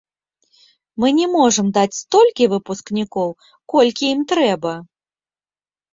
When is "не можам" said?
1.17-1.67